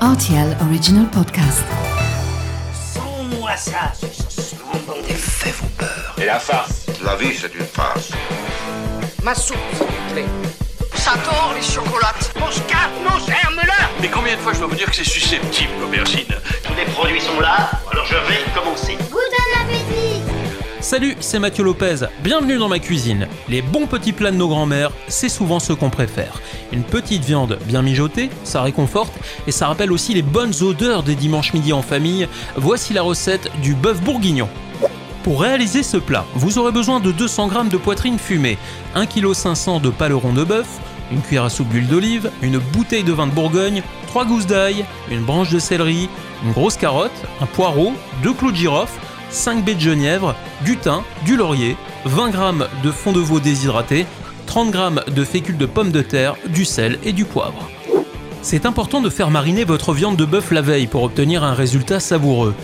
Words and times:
RTL 0.00 0.56
Original 0.62 1.06
Podcast. 1.10 1.64
Sans 2.94 3.24
moi 3.36 3.56
ça, 3.56 3.92
Les 5.08 5.14
faits 5.14 5.54
vous 5.56 5.68
peur. 5.70 6.14
Et 6.18 6.24
la 6.24 6.38
farce 6.38 6.86
La 7.04 7.16
vie, 7.16 7.34
c'est 7.36 7.52
une 7.52 7.66
farce. 7.66 8.10
Ma 9.24 9.34
soupe, 9.34 9.56
s'il 9.76 9.86
vous 9.86 10.12
plaît. 10.12 10.24
J'adore 10.94 11.52
les 11.56 11.62
chocolates. 11.62 12.32
Mon 12.38 12.50
scarpe, 12.50 12.92
nos 13.02 13.18
germes-là 13.26 13.90
Mais 14.00 14.08
combien 14.08 14.36
de 14.36 14.40
fois 14.40 14.52
je 14.52 14.58
dois 14.60 14.68
vous 14.68 14.76
dire 14.76 14.86
que 14.88 14.94
c'est 14.94 15.04
susceptible, 15.04 15.72
l'aubergine? 15.80 16.26
Tous 16.62 16.74
les 16.74 16.84
produits 16.92 17.20
sont 17.20 17.40
là, 17.40 17.68
Salut, 20.88 21.18
c'est 21.20 21.38
Mathieu 21.38 21.64
Lopez, 21.64 22.06
bienvenue 22.24 22.56
dans 22.56 22.70
ma 22.70 22.78
cuisine. 22.78 23.28
Les 23.50 23.60
bons 23.60 23.86
petits 23.86 24.14
plats 24.14 24.30
de 24.30 24.36
nos 24.36 24.48
grands-mères, 24.48 24.90
c'est 25.06 25.28
souvent 25.28 25.60
ce 25.60 25.74
qu'on 25.74 25.90
préfère. 25.90 26.40
Une 26.72 26.82
petite 26.82 27.22
viande 27.22 27.58
bien 27.66 27.82
mijotée, 27.82 28.30
ça 28.42 28.62
réconforte 28.62 29.12
et 29.46 29.52
ça 29.52 29.66
rappelle 29.66 29.92
aussi 29.92 30.14
les 30.14 30.22
bonnes 30.22 30.54
odeurs 30.62 31.02
des 31.02 31.14
dimanches 31.14 31.52
midi 31.52 31.74
en 31.74 31.82
famille. 31.82 32.26
Voici 32.56 32.94
la 32.94 33.02
recette 33.02 33.50
du 33.60 33.74
bœuf 33.74 34.00
bourguignon. 34.00 34.48
Pour 35.24 35.42
réaliser 35.42 35.82
ce 35.82 35.98
plat, 35.98 36.24
vous 36.34 36.56
aurez 36.56 36.72
besoin 36.72 37.00
de 37.00 37.12
200 37.12 37.50
g 37.50 37.68
de 37.70 37.76
poitrine 37.76 38.18
fumée, 38.18 38.56
1,5 38.96 39.76
kg 39.76 39.82
de 39.82 39.90
paleron 39.90 40.32
de 40.32 40.42
bœuf, 40.42 40.68
une 41.12 41.20
cuillère 41.20 41.44
à 41.44 41.50
soupe 41.50 41.68
d'huile 41.68 41.88
d'olive, 41.88 42.30
une 42.40 42.56
bouteille 42.56 43.04
de 43.04 43.12
vin 43.12 43.26
de 43.26 43.32
Bourgogne, 43.32 43.82
3 44.06 44.24
gousses 44.24 44.46
d'ail, 44.46 44.86
une 45.10 45.24
branche 45.24 45.50
de 45.50 45.58
céleri, 45.58 46.08
une 46.46 46.52
grosse 46.52 46.78
carotte, 46.78 47.12
un 47.42 47.46
poireau, 47.46 47.92
2 48.22 48.32
clous 48.32 48.52
de 48.52 48.56
girofle, 48.56 48.98
5 49.30 49.64
baies 49.64 49.74
de 49.74 49.80
genièvre, 49.80 50.34
du 50.64 50.76
thym, 50.76 51.02
du 51.24 51.36
laurier, 51.36 51.76
20 52.04 52.32
g 52.32 52.38
de 52.82 52.90
fond 52.90 53.12
de 53.12 53.20
veau 53.20 53.40
déshydraté, 53.40 54.06
30 54.46 54.72
g 54.72 54.80
de 55.12 55.24
fécule 55.24 55.58
de 55.58 55.66
pommes 55.66 55.92
de 55.92 56.02
terre, 56.02 56.36
du 56.48 56.64
sel 56.64 56.98
et 57.04 57.12
du 57.12 57.24
poivre. 57.24 57.68
C'est 58.40 58.66
important 58.66 59.00
de 59.00 59.10
faire 59.10 59.30
mariner 59.30 59.64
votre 59.64 59.92
viande 59.92 60.16
de 60.16 60.24
bœuf 60.24 60.52
la 60.52 60.62
veille 60.62 60.86
pour 60.86 61.02
obtenir 61.02 61.44
un 61.44 61.52
résultat 61.52 62.00
savoureux. 62.00 62.54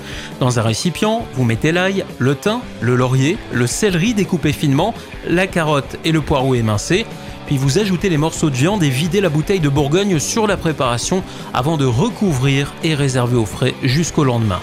Dans 0.41 0.58
un 0.58 0.62
récipient, 0.62 1.27
vous 1.34 1.44
mettez 1.44 1.72
l'ail, 1.72 2.05
le 2.19 2.34
thym, 2.36 2.61
le 2.81 2.94
laurier, 2.94 3.36
le 3.53 3.66
céleri 3.66 4.14
découpé 4.14 4.53
finement, 4.53 4.94
la 5.28 5.47
carotte 5.47 5.98
et 6.05 6.12
le 6.12 6.20
poireau 6.20 6.55
émincé, 6.55 7.05
puis 7.47 7.56
vous 7.56 7.78
ajoutez 7.78 8.09
les 8.09 8.17
morceaux 8.17 8.50
de 8.50 8.55
viande 8.55 8.83
et 8.83 8.89
videz 8.89 9.20
la 9.20 9.28
bouteille 9.28 9.61
de 9.61 9.69
Bourgogne 9.69 10.19
sur 10.19 10.47
la 10.47 10.56
préparation 10.56 11.23
avant 11.53 11.77
de 11.77 11.84
recouvrir 11.84 12.73
et 12.83 12.95
réserver 12.95 13.37
au 13.37 13.47
frais 13.47 13.75
jusqu'au 13.83 14.25
lendemain. 14.25 14.61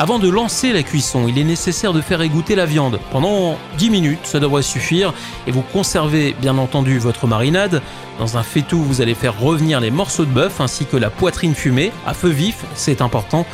Avant 0.00 0.20
de 0.20 0.28
lancer 0.28 0.72
la 0.72 0.84
cuisson, 0.84 1.26
il 1.26 1.38
est 1.38 1.44
nécessaire 1.44 1.92
de 1.92 2.00
faire 2.00 2.22
égoutter 2.22 2.54
la 2.54 2.66
viande. 2.66 3.00
Pendant 3.10 3.58
10 3.78 3.90
minutes, 3.90 4.20
ça 4.22 4.38
devrait 4.38 4.62
suffire, 4.62 5.12
et 5.48 5.50
vous 5.50 5.62
conservez 5.72 6.36
bien 6.40 6.56
entendu 6.56 7.00
votre 7.00 7.26
marinade. 7.26 7.82
Dans 8.20 8.36
un 8.36 8.44
faitout, 8.44 8.80
vous 8.80 9.00
allez 9.00 9.14
faire 9.14 9.36
revenir 9.40 9.80
les 9.80 9.90
morceaux 9.90 10.24
de 10.24 10.30
bœuf 10.30 10.60
ainsi 10.60 10.86
que 10.86 10.96
la 10.96 11.10
poitrine 11.10 11.56
fumée, 11.56 11.90
à 12.06 12.14
feu 12.14 12.28
vif, 12.28 12.64
c'est 12.76 13.02
important. 13.02 13.44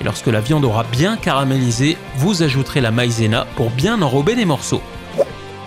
Et 0.00 0.04
lorsque 0.04 0.26
la 0.26 0.40
viande 0.40 0.64
aura 0.64 0.82
bien 0.82 1.16
caramélisé, 1.16 1.96
vous 2.16 2.42
ajouterez 2.42 2.80
la 2.80 2.90
maïzena 2.90 3.46
pour 3.54 3.70
bien 3.70 4.02
enrober 4.02 4.34
les 4.34 4.44
morceaux. 4.44 4.82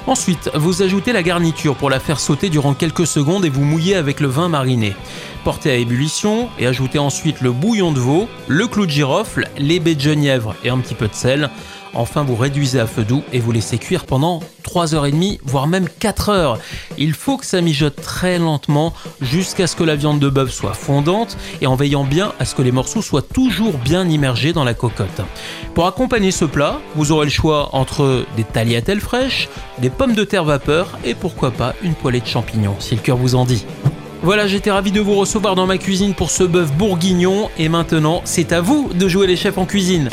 Ensuite, 0.08 0.52
vous 0.54 0.84
ajoutez 0.84 1.14
la 1.14 1.24
garniture 1.24 1.76
pour 1.76 1.90
la 1.90 2.00
faire 2.00 2.20
sauter 2.20 2.50
durant 2.50 2.76
quelques 2.76 3.08
secondes 3.08 3.44
et 3.44 3.50
vous 3.50 3.64
mouillez 3.64 3.96
avec 3.96 4.20
le 4.20 4.28
vin 4.28 4.50
mariné. 4.50 4.96
Portez 5.44 5.72
à 5.72 5.76
ébullition 5.76 6.48
et 6.60 6.68
ajoutez 6.68 7.00
ensuite 7.00 7.42
le 7.42 7.52
bouillon 7.52 7.92
de 7.92 8.00
veau, 8.00 8.28
le 8.48 8.68
clou 8.68 8.86
de 8.86 8.92
girofle, 8.92 9.50
les 9.58 9.80
baies 9.80 9.96
de 9.96 10.02
genièvre 10.02 10.56
et 10.64 10.70
un 10.70 10.78
petit 10.78 10.94
peu 10.94 11.08
de 11.08 11.16
sel. 11.16 11.50
Enfin, 11.96 12.24
vous 12.24 12.36
réduisez 12.36 12.80
à 12.80 12.86
feu 12.86 13.04
doux 13.04 13.24
et 13.34 13.40
vous 13.40 13.52
laissez 13.52 13.80
cuire 13.80 14.06
pendant 14.06 14.42
3h30, 14.76 15.40
voire 15.46 15.68
même 15.68 15.88
4 15.88 16.30
heures. 16.30 16.60
Il 16.98 17.14
faut 17.14 17.38
que 17.38 17.46
ça 17.46 17.62
mijote 17.62 17.96
très 17.96 18.38
lentement 18.40 18.94
jusqu'à 19.22 19.68
ce 19.68 19.76
que 19.76 19.86
la 19.86 19.96
viande 19.96 20.20
de 20.20 20.28
bœuf 20.28 20.52
soit 20.52 20.74
fondante 20.74 21.38
et 21.62 21.68
en 21.68 21.76
veillant 21.76 22.04
bien 22.04 22.34
à 22.40 22.46
ce 22.46 22.56
que 22.56 22.62
les 22.62 22.74
morceaux 22.74 23.02
soient 23.02 23.22
toujours 23.22 23.78
bien 23.78 24.08
immergés 24.10 24.52
dans 24.52 24.66
la 24.66 24.74
cocotte. 24.74 25.22
Pour 25.74 25.88
accompagner 25.88 26.32
ce 26.32 26.44
plat, 26.44 26.82
vous 26.96 27.14
aurez 27.14 27.26
le 27.26 27.32
choix 27.32 27.70
entre 27.74 28.26
des 28.36 28.44
tagliatelles 28.44 29.00
fraîches, 29.00 29.48
des 29.80 29.90
pommes 29.90 30.14
de 30.14 30.26
terre 30.26 30.44
vapeur 30.44 31.00
et 31.06 31.16
pourquoi 31.16 31.52
pas 31.52 31.74
une 31.82 31.96
poêlée 31.96 32.20
de 32.20 32.28
champignons, 32.28 32.76
si 32.80 32.96
le 32.96 33.02
cœur 33.02 33.18
vous 33.18 33.36
en 33.36 33.46
dit. 33.46 33.66
Voilà, 34.24 34.48
j'étais 34.48 34.72
ravi 34.72 34.92
de 34.92 35.00
vous 35.00 35.16
recevoir 35.16 35.56
dans 35.56 35.68
ma 35.68 35.78
cuisine 35.78 36.16
pour 36.16 36.32
ce 36.32 36.44
bœuf 36.44 36.74
bourguignon 36.74 37.50
et 37.58 37.70
maintenant, 37.70 38.22
c'est 38.26 38.52
à 38.52 38.60
vous 38.60 38.90
de 38.94 39.08
jouer 39.08 39.28
les 39.28 39.38
chefs 39.38 39.58
en 39.58 39.66
cuisine. 39.66 40.10